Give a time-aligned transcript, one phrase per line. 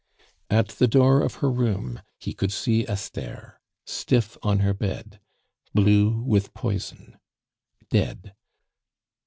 [0.49, 5.19] At the door of her room he could see Esther stiff on her bed,
[5.75, 7.19] blue with poison
[7.91, 8.33] dead!